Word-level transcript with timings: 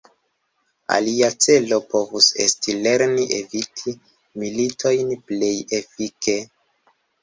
Alia 0.95 1.29
celo 1.47 1.79
povus 1.91 2.31
esti 2.47 2.77
lerni 2.87 3.29
eviti 3.43 3.97
militojn 4.45 5.17
plej 5.31 5.57
efike. 5.85 6.41